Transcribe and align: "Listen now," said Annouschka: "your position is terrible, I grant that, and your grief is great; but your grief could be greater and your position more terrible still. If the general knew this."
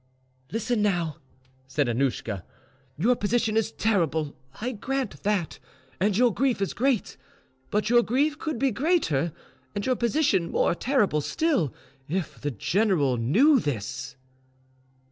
"Listen 0.51 0.81
now," 0.81 1.17
said 1.67 1.87
Annouschka: 1.87 2.43
"your 2.97 3.15
position 3.15 3.55
is 3.55 3.71
terrible, 3.71 4.35
I 4.59 4.71
grant 4.71 5.21
that, 5.21 5.59
and 5.99 6.17
your 6.17 6.33
grief 6.33 6.59
is 6.59 6.73
great; 6.73 7.17
but 7.69 7.87
your 7.87 8.01
grief 8.01 8.39
could 8.39 8.57
be 8.57 8.71
greater 8.71 9.31
and 9.75 9.85
your 9.85 9.95
position 9.95 10.49
more 10.49 10.73
terrible 10.73 11.21
still. 11.21 11.71
If 12.09 12.41
the 12.41 12.49
general 12.49 13.17
knew 13.17 13.59
this." 13.59 14.15